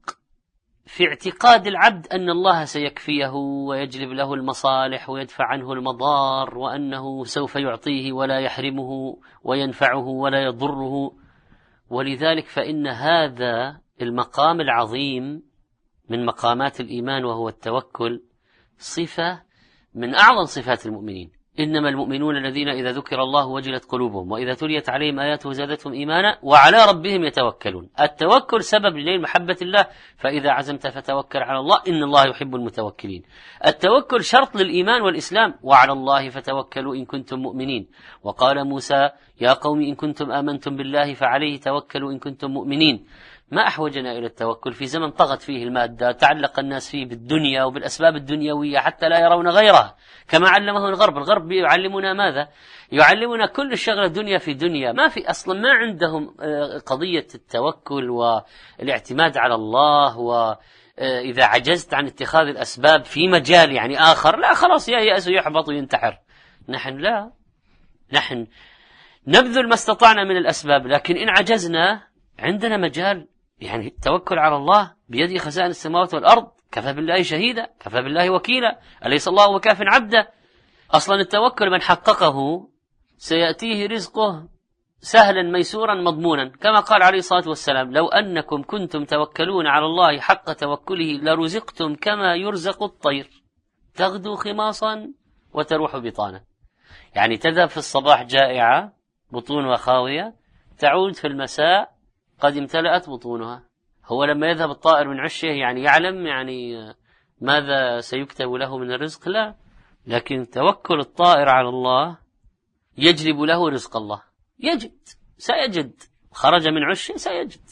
في 0.92 1.08
اعتقاد 1.08 1.66
العبد 1.66 2.06
أن 2.06 2.30
الله 2.30 2.64
سيكفيه 2.64 3.30
ويجلب 3.68 4.10
له 4.10 4.34
المصالح 4.34 5.10
ويدفع 5.10 5.44
عنه 5.44 5.72
المضار 5.72 6.58
وأنه 6.58 7.24
سوف 7.24 7.56
يعطيه 7.56 8.12
ولا 8.12 8.40
يحرمه 8.40 9.18
وينفعه 9.42 10.08
ولا 10.08 10.42
يضره. 10.42 11.12
ولذلك 11.90 12.46
فإن 12.46 12.86
هذا 12.86 13.80
المقام 14.02 14.60
العظيم 14.60 15.42
من 16.08 16.26
مقامات 16.26 16.80
الإيمان 16.80 17.24
وهو 17.24 17.48
التوكل 17.48 18.22
صفة 18.78 19.42
من 19.94 20.14
أعظم 20.14 20.44
صفات 20.44 20.86
المؤمنين. 20.86 21.32
إنما 21.60 21.88
المؤمنون 21.88 22.36
الذين 22.36 22.68
إذا 22.68 22.92
ذكر 22.92 23.22
الله 23.22 23.46
وجلت 23.46 23.84
قلوبهم 23.84 24.32
وإذا 24.32 24.54
تليت 24.54 24.90
عليهم 24.90 25.20
آياته 25.20 25.52
زادتهم 25.52 25.92
إيمانا 25.92 26.38
وعلى 26.42 26.84
ربهم 26.90 27.24
يتوكلون. 27.24 27.88
التوكل 28.00 28.62
سبب 28.62 28.96
لنيل 28.96 29.22
محبة 29.22 29.56
الله 29.62 29.86
فإذا 30.16 30.50
عزمت 30.50 30.86
فتوكل 30.86 31.38
على 31.38 31.58
الله 31.58 31.78
إن 31.88 32.02
الله 32.02 32.28
يحب 32.28 32.54
المتوكلين. 32.54 33.22
التوكل 33.66 34.24
شرط 34.24 34.56
للإيمان 34.56 35.02
والإسلام 35.02 35.54
وعلى 35.62 35.92
الله 35.92 36.28
فتوكلوا 36.28 36.94
إن 36.94 37.04
كنتم 37.04 37.38
مؤمنين. 37.38 37.88
وقال 38.22 38.64
موسى 38.64 39.10
يا 39.40 39.52
قوم 39.52 39.80
إن 39.80 39.94
كنتم 39.94 40.32
آمنتم 40.32 40.76
بالله 40.76 41.14
فعليه 41.14 41.60
توكلوا 41.60 42.12
إن 42.12 42.18
كنتم 42.18 42.50
مؤمنين. 42.50 43.04
ما 43.52 43.66
أحوجنا 43.66 44.12
إلى 44.12 44.26
التوكل 44.26 44.72
في 44.72 44.86
زمن 44.86 45.10
طغت 45.10 45.42
فيه 45.42 45.64
المادة 45.64 46.12
تعلق 46.12 46.58
الناس 46.58 46.90
فيه 46.90 47.06
بالدنيا 47.06 47.64
وبالأسباب 47.64 48.16
الدنيوية 48.16 48.78
حتى 48.78 49.08
لا 49.08 49.18
يرون 49.18 49.48
غيرها. 49.48 49.96
كما 50.28 50.48
علمه 50.48 50.88
الغرب 50.88 51.16
الغرب 51.16 51.52
يعلمنا 51.52 52.12
ماذا؟ 52.12 52.48
يعلمنا 52.92 53.46
كل 53.46 53.72
الشغلة 53.72 54.06
دنيا 54.06 54.38
في 54.38 54.54
دنيا. 54.54 54.92
ما 54.92 55.08
في 55.08 55.30
أصلا 55.30 55.60
ما 55.60 55.72
عندهم 55.72 56.34
آه، 56.40 56.78
قضية 56.78 57.26
التوكل 57.34 58.10
والاعتماد 58.10 59.36
على 59.36 59.54
الله 59.54 60.18
وإذا 60.18 61.44
عجزت 61.44 61.94
عن 61.94 62.06
اتخاذ 62.06 62.46
الأسباب 62.46 63.04
في 63.04 63.28
مجال 63.28 63.72
يعني 63.72 63.98
آخر 63.98 64.38
لا 64.38 64.54
خلاص 64.54 64.88
ييأس 64.88 65.28
ويحبط 65.28 65.68
وينتحر. 65.68 66.18
نحن 66.68 66.96
لا. 66.96 67.32
نحن 68.12 68.46
نبذل 69.26 69.68
ما 69.68 69.74
استطعنا 69.74 70.24
من 70.24 70.36
الأسباب 70.36 70.86
لكن 70.86 71.16
إن 71.16 71.28
عجزنا 71.28 72.02
عندنا 72.38 72.76
مجال 72.76 73.28
يعني 73.62 73.86
التوكل 73.86 74.38
على 74.38 74.56
الله 74.56 74.94
بيده 75.08 75.38
خزائن 75.38 75.70
السماوات 75.70 76.14
والأرض 76.14 76.50
كفى 76.72 76.92
بالله 76.92 77.22
شهيدا 77.22 77.66
كفى 77.80 78.02
بالله 78.02 78.30
وكيلا 78.30 78.78
أليس 79.06 79.28
الله 79.28 79.50
وكاف 79.50 79.78
عبده؟ 79.80 80.30
أصلا 80.90 81.20
التوكل 81.20 81.70
من 81.70 81.82
حققه 81.82 82.68
سيأتيه 83.16 83.86
رزقه 83.86 84.48
سهلا 85.00 85.42
ميسورا 85.42 85.94
مضمونا. 85.94 86.48
كما 86.48 86.80
قال 86.80 87.02
عليه 87.02 87.18
الصلاة 87.18 87.48
والسلام 87.48 87.92
لو 87.92 88.08
أنكم 88.08 88.62
كنتم 88.62 89.04
توكلون 89.04 89.66
على 89.66 89.86
الله 89.86 90.20
حق 90.20 90.52
توكله 90.52 91.12
لرزقتم 91.22 91.94
كما 91.94 92.34
يرزق 92.34 92.82
الطير. 92.82 93.30
تغدو 93.94 94.34
خماصا 94.34 95.12
وتروح 95.54 95.96
بطانا 95.96 96.44
يعني 97.14 97.36
تذهب 97.36 97.68
في 97.68 97.76
الصباح 97.76 98.22
جائعة 98.22 98.92
بطونها 99.32 99.76
خاوية 99.76 100.34
تعود 100.78 101.14
في 101.14 101.26
المساء 101.26 101.91
قد 102.42 102.56
امتلأت 102.56 103.10
بطونها. 103.10 103.64
هو 104.04 104.24
لما 104.24 104.46
يذهب 104.46 104.70
الطائر 104.70 105.08
من 105.08 105.20
عشه 105.20 105.46
يعني 105.46 105.82
يعلم 105.82 106.26
يعني 106.26 106.74
ماذا 107.40 108.00
سيكتب 108.00 108.50
له 108.52 108.78
من 108.78 108.92
الرزق؟ 108.92 109.28
لا. 109.28 109.54
لكن 110.06 110.48
توكل 110.52 111.00
الطائر 111.00 111.48
على 111.48 111.68
الله 111.68 112.18
يجلب 112.98 113.40
له 113.40 113.70
رزق 113.70 113.96
الله. 113.96 114.22
يجد. 114.58 114.98
سيجد. 115.38 116.02
خرج 116.32 116.68
من 116.68 116.82
عشه 116.82 117.16
سيجد. 117.16 117.70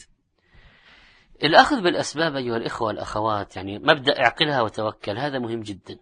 الأخذ 1.43 1.81
بالأسباب 1.81 2.35
أيها 2.35 2.57
الإخوة 2.57 2.87
والأخوات 2.87 3.55
يعني 3.55 3.79
مبدأ 3.79 4.19
اعقلها 4.19 4.61
وتوكل 4.61 5.17
هذا 5.17 5.39
مهم 5.39 5.61
جدا. 5.61 5.99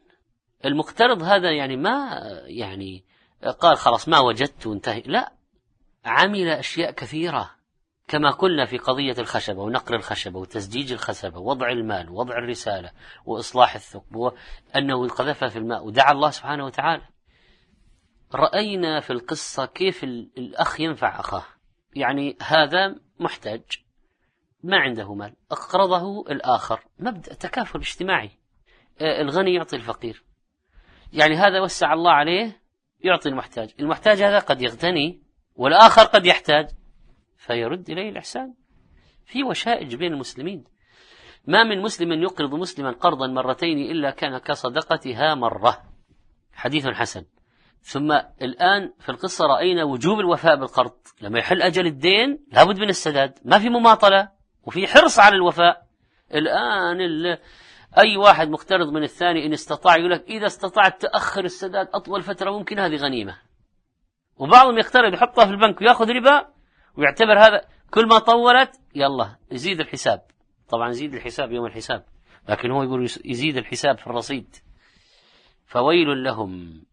المقترض 0.65 1.23
هذا 1.23 1.51
يعني 1.51 1.77
ما 1.77 2.09
يعني 2.47 3.05
قال 3.59 3.77
خلاص 3.77 4.09
ما 4.09 4.19
وجدت 4.19 4.67
وانتهي. 4.67 5.01
لا. 5.05 5.33
عمل 6.05 6.47
أشياء 6.47 6.91
كثيرة. 6.91 7.58
كما 8.09 8.31
قلنا 8.31 8.65
في 8.65 8.77
قضية 8.77 9.15
الخشبة 9.19 9.61
ونقر 9.61 9.95
الخشبة 9.95 10.39
وتزجيج 10.39 10.91
الخشبة 10.91 11.39
ووضع 11.39 11.69
المال 11.69 12.09
ووضع 12.09 12.37
الرسالة 12.37 12.91
وإصلاح 13.25 13.75
الثقب 13.75 14.15
وأنه 14.15 15.07
قذفها 15.07 15.49
في 15.49 15.59
الماء 15.59 15.85
ودعا 15.85 16.11
الله 16.11 16.29
سبحانه 16.29 16.65
وتعالى. 16.65 17.03
رأينا 18.35 18.99
في 18.99 19.13
القصة 19.13 19.65
كيف 19.65 20.03
الأخ 20.03 20.79
ينفع 20.79 21.19
أخاه. 21.19 21.43
يعني 21.95 22.37
هذا 22.41 22.95
محتاج. 23.19 23.61
ما 24.63 24.77
عنده 24.77 25.13
مال. 25.13 25.35
أقرضه 25.51 26.21
الآخر. 26.31 26.79
مبدأ 26.99 27.33
تكافل 27.33 27.79
اجتماعي. 27.79 28.31
آه، 29.01 29.21
الغني 29.21 29.53
يعطي 29.53 29.75
الفقير. 29.75 30.23
يعني 31.13 31.35
هذا 31.35 31.61
وسع 31.61 31.93
الله 31.93 32.11
عليه 32.11 32.61
يعطي 32.99 33.29
المحتاج. 33.29 33.73
المحتاج 33.79 34.21
هذا 34.21 34.39
قد 34.39 34.61
يغتني 34.61 35.21
والآخر 35.55 36.03
قد 36.03 36.25
يحتاج. 36.25 36.78
فيرد 37.49 37.89
إليه 37.89 38.09
الإحسان. 38.09 38.53
في 39.25 39.43
وشائج 39.43 39.95
بين 39.95 40.13
المسلمين. 40.13 40.63
ما 41.47 41.63
من 41.63 41.81
مسلم 41.81 42.23
يقرض 42.23 42.55
مسلما 42.55 42.91
قرضا 42.91 43.27
مرتين 43.27 43.91
إلا 43.91 44.11
كان 44.11 44.37
كصدقتها 44.37 45.35
مرة. 45.35 45.83
حديث 46.53 46.87
حسن. 46.87 47.25
ثم 47.81 48.11
الآن 48.41 48.93
في 48.99 49.09
القصة 49.09 49.45
رأينا 49.45 49.83
وجوب 49.83 50.19
الوفاء 50.19 50.55
بالقرض. 50.55 50.91
لما 51.21 51.39
يحل 51.39 51.61
أجل 51.61 51.85
الدين 51.85 52.45
لابد 52.51 52.79
من 52.79 52.89
السداد. 52.89 53.39
ما 53.45 53.59
في 53.59 53.69
مماطلة 53.69 54.29
وفي 54.63 54.87
حرص 54.87 55.19
على 55.19 55.35
الوفاء. 55.35 55.85
الآن 56.33 57.01
أي 57.97 58.17
واحد 58.17 58.49
مقترض 58.49 58.93
من 58.93 59.03
الثاني 59.03 59.45
إن 59.45 59.53
استطاع 59.53 59.97
يقول 59.97 60.11
لك 60.11 60.23
إذا 60.23 60.45
استطعت 60.45 61.01
تأخر 61.01 61.45
السداد 61.45 61.87
أطول 61.93 62.21
فترة 62.21 62.51
ممكن 62.51 62.79
هذه 62.79 62.95
غنيمة. 62.95 63.37
وبعضهم 64.37 64.77
يقترض 64.77 65.13
يحطها 65.13 65.45
في 65.45 65.51
البنك 65.51 65.81
ويأخذ 65.81 66.09
ربا. 66.09 66.58
ويعتبر 66.99 67.39
هذا 67.39 67.61
كل 67.91 68.07
ما 68.07 68.19
طولت 68.19 68.81
يلا 68.95 69.35
يزيد 69.51 69.79
الحساب. 69.79 70.21
طبعا 70.69 70.89
يزيد 70.89 71.13
الحساب 71.13 71.51
يوم 71.51 71.65
الحساب. 71.65 72.05
لكن 72.49 72.71
هو 72.71 72.83
يقول 72.83 73.03
يزيد 73.25 73.57
الحساب 73.57 73.97
في 73.97 74.07
الرصيد. 74.07 74.55
فويل 75.65 76.23
لهم 76.23 76.83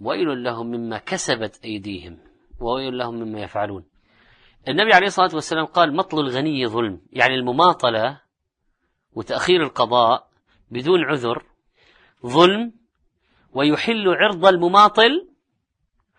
ويل 0.00 0.44
لهم 0.44 0.66
مما 0.66 0.98
كسبت 0.98 1.64
أيديهم 1.64 2.18
وويل 2.60 2.98
لهم 2.98 3.14
مما 3.14 3.40
يفعلون. 3.40 3.84
النبي 4.68 4.94
عليه 4.94 5.06
الصلاة 5.06 5.34
والسلام 5.34 5.64
قال 5.64 5.96
مطل 5.96 6.20
الغني 6.20 6.66
ظلم. 6.66 7.00
يعني 7.12 7.34
المماطلة 7.34 8.20
وتأخير 9.12 9.62
القضاء 9.62 10.28
بدون 10.70 11.04
عذر 11.04 11.42
ظلم 12.26 12.72
ويحل 13.52 14.08
عرض 14.08 14.46
المماطل 14.46 15.28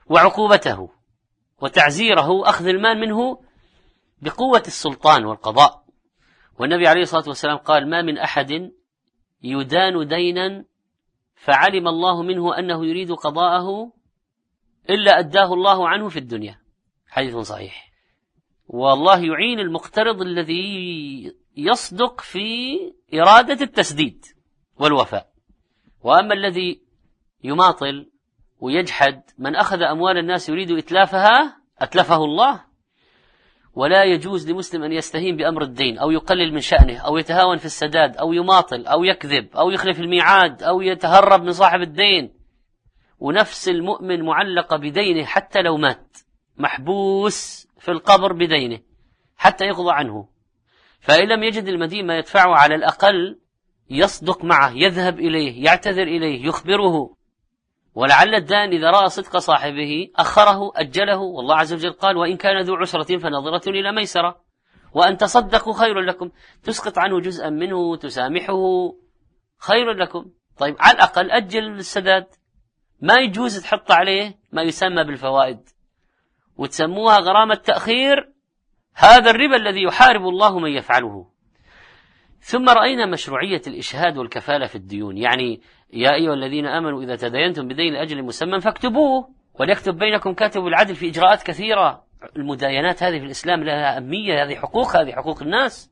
وعقوبته. 0.08 0.99
وتعزيره 1.62 2.50
أخذ 2.50 2.68
المال 2.68 3.00
منه 3.00 3.42
بقوة 4.22 4.64
السلطان 4.68 5.26
والقضاء. 5.26 5.84
والنبي 6.60 6.88
عليه 6.88 7.02
الصلاة 7.02 7.24
والسلام 7.28 7.58
قال 7.58 7.90
ما 7.90 8.02
من 8.02 8.18
أحد 8.18 8.72
يدان 9.44 10.08
دينا 10.08 10.66
فعلم 11.36 11.88
الله 11.88 12.24
منه 12.24 12.60
أنه 12.60 12.86
يريد 12.86 13.12
قضاءه 13.12 13.92
إلا 14.90 15.20
أداه 15.20 15.54
الله 15.54 15.90
عنه 15.90 16.10
في 16.10 16.20
الدنيا. 16.20 16.62
حديث 17.08 17.36
صحيح. 17.38 17.92
والله 18.68 19.26
يعين 19.26 19.60
المقترض 19.60 20.22
الذي 20.22 21.36
يصدق 21.58 22.22
في 22.22 22.78
إرادة 23.14 23.66
التسديد 23.66 24.26
والوفاء. 24.76 25.30
وأما 26.02 26.34
الذي 26.34 26.82
يماطل 27.44 28.12
ويجحد 28.60 29.22
من 29.38 29.56
أخذ 29.56 29.82
أموال 29.82 30.18
الناس 30.18 30.50
يريد 30.50 30.72
إتلافها 30.72 31.58
أتلفه 31.80 32.24
الله. 32.24 32.70
ولا 33.74 34.04
يجوز 34.04 34.52
لمسلم 34.52 34.84
أن 34.84 34.92
يستهين 34.92 35.38
بأمر 35.38 35.62
الدين 35.62 35.98
أو 35.98 36.12
يقلل 36.12 36.54
من 36.54 36.60
شأنه 36.60 36.98
أو 36.98 37.18
يتهاون 37.18 37.58
في 37.58 37.66
السداد 37.66 38.18
أو 38.18 38.34
يماطل 38.34 38.86
أو 38.86 39.04
يكذب 39.04 39.56
أو 39.56 39.70
يخلف 39.70 40.00
الميعاد 40.00 40.64
أو 40.64 40.82
يتهرب 40.82 41.44
من 41.44 41.52
صاحب 41.52 41.82
الدين. 41.82 42.34
ونفس 43.20 43.70
المؤمن 43.70 44.26
معلقة 44.26 44.78
بدينه 44.78 45.26
حتى 45.26 45.62
لو 45.62 45.78
مات 45.78 46.18
محبوس 46.58 47.68
في 47.80 47.92
القبر 47.92 48.34
بدينه 48.34 48.80
حتى 49.38 49.66
يقضى 49.66 49.92
عنه. 49.92 50.28
فإن 51.00 51.28
لم 51.28 51.44
يجد 51.44 51.68
المدين 51.68 52.08
ما 52.08 52.18
يدفعه 52.18 52.56
على 52.56 52.76
الأقل 52.76 53.40
يصدق 53.90 54.46
معه 54.46 54.72
يذهب 54.76 55.20
إليه 55.20 55.66
يعتذر 55.66 56.04
إليه 56.04 56.46
يخبره. 56.46 57.19
ولعل 57.96 58.36
الدان 58.36 58.70
إذا 58.70 58.92
رأى 58.92 59.10
صدق 59.10 59.38
صاحبه 59.38 60.10
أخره 60.16 60.72
أجله 60.76 61.18
والله 61.18 61.56
عز 61.56 61.74
وجل 61.74 61.92
قال 61.92 62.18
وإن 62.18 62.38
كان 62.38 62.62
ذو 62.62 62.76
عسرة 62.76 63.18
فنظرة 63.18 63.70
إلى 63.70 63.92
ميسرة. 63.92 64.42
وأن 64.94 65.18
تصدقوا 65.18 65.74
خير 65.74 66.00
لكم. 66.00 66.32
تسقط 66.64 66.98
عنه 66.98 67.20
جزءا 67.20 67.50
منه 67.50 67.96
تسامحه 67.96 68.94
خير 69.60 69.94
لكم. 69.94 70.26
طيب 70.58 70.76
على 70.80 70.96
الأقل 70.96 71.32
أجل 71.32 71.68
السداد. 71.68 72.26
ما 73.02 73.16
يجوز 73.16 73.62
تحط 73.62 73.92
عليه 73.92 74.40
ما 74.52 74.62
يسمى 74.62 75.04
بالفوائد. 75.04 75.70
وتسموها 76.58 77.20
غرامة 77.20 77.56
تأخير. 77.56 78.34
هذا 78.96 79.30
الربا 79.30 79.56
الذي 79.56 79.84
يحارب 79.84 80.22
الله 80.22 80.60
من 80.60 80.72
يفعله. 80.72 81.30
ثم 82.42 82.70
رأينا 82.70 83.06
مشروعية 83.06 83.62
الإشهاد 83.68 84.18
والكفالة 84.18 84.68
في 84.68 84.76
الديون. 84.76 85.18
يعني 85.18 85.62
يا 85.94 86.14
أيها 86.14 86.34
الذين 86.34 86.66
آمنوا 86.66 87.04
إذا 87.04 87.16
تدينتم 87.16 87.68
بدين 87.68 87.94
لأجل 87.94 88.24
مسمى 88.24 88.62
فاكتبوه 88.62 89.30
وليكتب 89.54 89.98
بينكم 89.98 90.34
كاتب 90.34 90.68
العدل 90.68 90.96
في 90.96 91.10
إجراءات 91.10 91.44
كثيرة. 91.44 92.04
المداينات 92.36 93.04
هذه 93.04 93.20
في 93.20 93.26
الإسلام 93.26 93.64
لها 93.64 93.98
أهمية 93.98 94.44
هذه 94.44 94.56
حقوق 94.56 94.96
هذه 94.96 95.12
حقوق 95.12 95.42
الناس. 95.42 95.92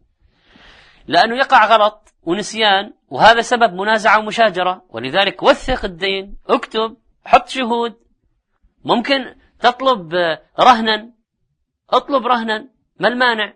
لأنه 1.08 1.36
يقع 1.38 1.66
غلط 1.66 2.14
ونسيان 2.24 2.94
وهذا 3.10 3.42
سبب 3.42 3.74
منازعة 3.74 4.20
ومشاجرة. 4.20 4.86
ولذلك 4.90 5.44
وثق 5.44 5.86
الدين 5.86 6.38
اكتب 6.48 6.98
حط 7.26 7.48
شهود. 7.48 7.96
ممكن 8.86 9.36
تطلب 9.60 10.14
رهنا 10.60 11.12
اطلب 11.90 12.28
رهنا. 12.28 12.68
ما 13.00 13.08
المانع؟ 13.08 13.54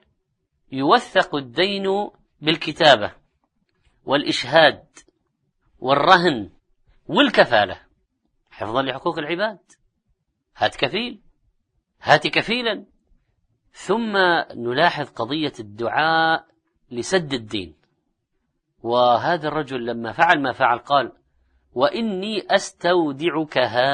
يوثق 0.71 1.35
الدين 1.35 2.09
بالكتابة 2.41 3.11
والإشهاد. 4.05 4.83
والرهن 5.81 6.49
والكفالة. 7.07 7.81
حفظا 8.51 8.81
لحقوق 8.81 9.17
العباد. 9.17 9.59
هات 10.57 10.75
كفيل. 10.75 11.21
هات 12.01 12.27
كفيلا. 12.27 12.85
ثم 13.71 14.17
نلاحظ 14.55 15.09
قضية 15.09 15.53
الدعاء 15.59 16.45
لسد 16.91 17.33
الدين. 17.33 17.75
وهذا 18.83 19.47
الرجل 19.47 19.85
لما 19.85 20.11
فعل 20.11 20.41
ما 20.41 20.51
فعل 20.51 20.77
قال 20.77 21.11
وإني 21.73 22.55
أستودعكها 22.55 23.91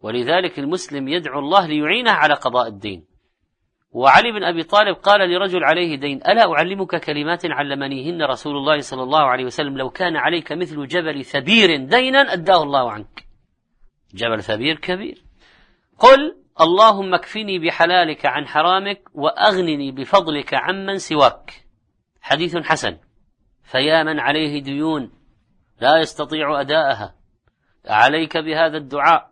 ولذلك 0.00 0.58
المسلم 0.58 1.08
يدعو 1.08 1.38
الله 1.38 1.66
ليعينه 1.66 2.10
على 2.10 2.34
قضاء 2.34 2.68
الدين. 2.68 3.07
وعلي 3.90 4.32
بن 4.32 4.44
أبي 4.44 4.62
طالب 4.62 4.96
قال 4.96 5.30
لرجل 5.30 5.64
عليه 5.64 5.96
دين 5.96 6.16
ألا 6.16 6.52
أعلمك 6.52 7.04
كلمات 7.04 7.42
علمنيهن 7.46 8.22
رسول 8.22 8.56
الله 8.56 8.78
صلى 8.78 9.02
الله 9.02 9.22
عليه 9.22 9.44
وسلم؟ 9.44 9.78
لو 9.78 9.90
كان 9.90 10.16
عليك 10.16 10.52
مثل 10.52 10.86
جبل 10.86 11.24
ثبير 11.24 11.76
دينا 11.76 12.32
أداه 12.32 12.62
الله 12.62 12.92
عنك. 12.92 13.24
جبل 14.14 14.42
ثبير 14.42 14.76
كبير. 14.76 15.22
قل 15.98 16.36
اللهم 16.60 17.14
اكفني 17.14 17.58
بحلالك 17.58 18.26
عن 18.26 18.46
حرامك 18.46 19.02
وأغنني 19.14 19.92
بفضلك 19.92 20.54
عمن 20.54 20.98
سواك. 20.98 21.64
حديث 22.20 22.56
حسن. 22.56 22.96
فيا 23.62 24.02
من 24.02 24.20
عليه 24.20 24.62
ديون 24.62 25.12
لا 25.80 26.00
يستطيع 26.00 26.60
أداءها. 26.60 27.14
عليك 27.86 28.36
بهذا 28.36 28.76
الدعاء. 28.76 29.30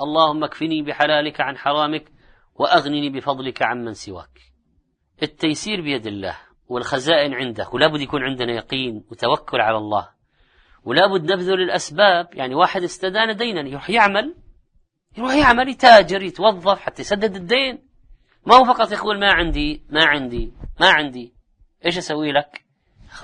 اللهم 0.00 0.44
اكفني 0.44 0.82
بحلالك 0.82 1.40
عن 1.40 1.58
حرامك 1.58 2.17
وأغنني 2.58 3.10
بفضلك 3.10 3.62
عمن 3.62 3.92
سواك. 3.92 4.40
التيسير 5.22 5.80
بيد 5.80 6.06
الله 6.06 6.36
والخزائن 6.68 7.34
عنده 7.34 7.68
ولا 7.72 7.86
بد 7.86 8.00
يكون 8.00 8.22
عندنا 8.22 8.52
يقين 8.52 9.04
وتوكل 9.10 9.60
على 9.60 9.76
الله. 9.76 10.08
ولا 10.84 11.06
بد 11.06 11.32
نبذل 11.32 11.60
الأسباب 11.60 12.28
يعني 12.34 12.54
واحد 12.54 12.82
استدان 12.82 13.36
دينا 13.36 13.68
يروح 13.68 13.90
يعمل 13.90 14.34
يروح 15.18 15.34
يعمل 15.34 15.68
يتاجر 15.68 16.22
يتوظف 16.22 16.80
حتى 16.80 17.02
يسدد 17.02 17.36
الدين. 17.36 17.88
ما 18.46 18.54
هو 18.54 18.64
فقط 18.64 18.92
يقول 18.92 19.20
ما 19.20 19.32
عندي 19.32 19.82
ما 19.90 20.04
عندي 20.04 20.52
ما 20.80 20.90
عندي. 20.90 21.32
إيش 21.86 21.98
أسوي 21.98 22.32
لك؟ 22.32 22.64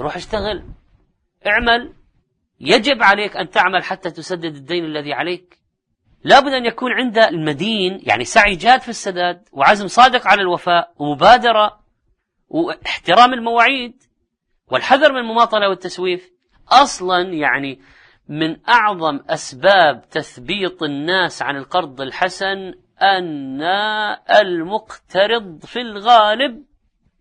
روح 0.01 0.17
اشتغل. 0.17 0.65
اعمل. 1.47 1.93
يجب 2.61 3.03
عليك 3.03 3.37
أن 3.37 3.51
تعمل 3.51 3.85
حتى 3.85 4.11
تسدد 4.11 4.55
الدين 4.55 4.85
الذي 4.85 5.13
عليك. 5.13 5.64
لابد 6.25 6.53
أن 6.53 6.67
يكون 6.67 6.93
عند 6.93 7.19
المدين 7.19 8.01
يعني 8.03 8.25
سعي 8.25 8.57
جاد 8.57 8.81
في 8.81 8.89
السداد 8.89 9.49
وعزم 9.53 9.87
صادق 9.89 10.27
على 10.27 10.43
الوفاء 10.43 10.93
ومبادرة 10.97 11.81
واحترام 12.49 13.33
المواعيد 13.33 14.03
والحذر 14.71 15.13
من 15.13 15.19
المماطلة 15.19 15.69
والتسويف. 15.69 16.31
أصلا 16.69 17.21
يعني 17.21 17.81
من 18.29 18.69
أعظم 18.69 19.21
أسباب 19.29 20.09
تثبيط 20.11 20.83
الناس 20.83 21.43
عن 21.43 21.57
القرض 21.57 22.01
الحسن 22.01 22.75
أن 23.03 23.63
المقترض 24.41 25.65
في 25.65 25.81
الغالب 25.81 26.65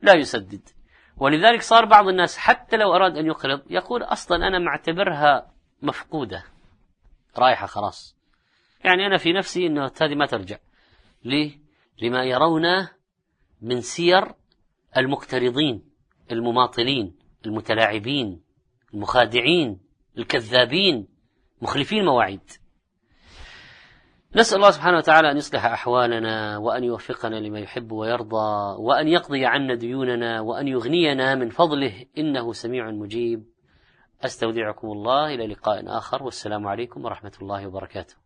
لا 0.02 0.14
يسدد. 0.14 0.70
ولذلك 1.18 1.62
صار 1.62 1.86
بعض 1.86 2.08
الناس 2.08 2.38
حتى 2.38 2.78
لو 2.78 2.96
أراد 2.96 3.18
أن 3.18 3.26
يقرض 3.26 3.62
يقول 3.70 4.04
أصلا 4.04 4.48
أنا 4.48 4.60
معتبرها 4.60 5.52
مفقودة. 5.82 6.44
رايحة 7.38 7.68
خلاص. 7.68 8.23
يعني 8.84 9.08
أنا 9.08 9.18
في 9.18 9.34
نفسي 9.34 9.68
أنه 9.68 9.92
هذه 10.02 10.16
ما 10.16 10.26
ترجع. 10.26 10.58
ليه؟ 11.26 11.60
لما 12.02 12.24
يرونه 12.24 12.92
من 13.62 13.82
سير 13.82 14.34
المقترضين 14.98 15.84
المماطلين 16.32 17.16
المتلاعبين 17.46 18.42
المخادعين 18.94 19.80
الكذابين 20.18 21.08
مخلفين 21.62 22.00
المواعيد 22.00 22.52
نسأل 24.36 24.58
الله 24.58 24.72
سبحانه 24.72 24.98
وتعالى 24.98 25.32
أن 25.32 25.38
يصلح 25.38 25.66
أحوالنا 25.66 26.58
وأن 26.58 26.84
يوفقنا 26.84 27.36
لما 27.36 27.60
يحب 27.60 27.92
ويرضى 27.92 28.76
وأن 28.80 29.08
يقضي 29.08 29.46
عنا 29.46 29.76
ديوننا 29.76 30.42
وأن 30.42 30.68
يغنينا 30.68 31.36
من 31.36 31.50
فضله. 31.50 32.06
إنه 32.18 32.54
سميع 32.54 32.92
مجيب. 32.92 33.46
أستودعكم 34.26 34.88
الله 34.88 35.34
إلى 35.34 35.48
لقاء 35.48 35.98
آخر. 35.98 36.24
والسلام 36.24 36.68
عليكم 36.68 37.06
ورحمة 37.06 37.32
الله 37.42 37.68
وبركاته. 37.68 38.23